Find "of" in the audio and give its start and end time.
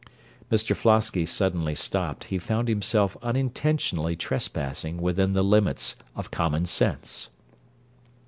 6.15-6.31